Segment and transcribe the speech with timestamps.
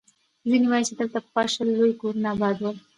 [0.49, 2.75] ځيني وایي، چې دلته پخوا شل لوی کورونه اباد ول.